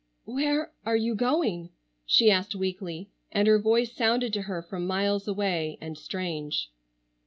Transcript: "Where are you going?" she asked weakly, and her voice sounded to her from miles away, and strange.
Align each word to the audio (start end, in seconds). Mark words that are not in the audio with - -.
"Where 0.25 0.71
are 0.83 0.95
you 0.95 1.13
going?" 1.13 1.69
she 2.07 2.31
asked 2.31 2.55
weakly, 2.55 3.11
and 3.31 3.47
her 3.47 3.59
voice 3.59 3.91
sounded 3.93 4.33
to 4.33 4.41
her 4.41 4.63
from 4.63 4.87
miles 4.87 5.27
away, 5.27 5.77
and 5.79 5.95
strange. 5.95 6.71